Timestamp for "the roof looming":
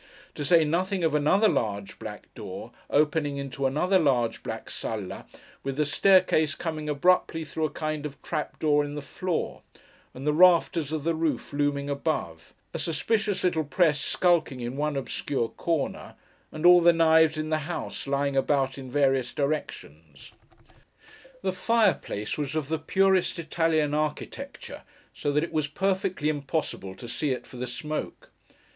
11.03-11.87